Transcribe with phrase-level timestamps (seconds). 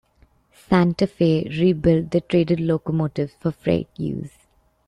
[0.67, 4.33] Santa Fe rebuilt the traded locomotives for freight use.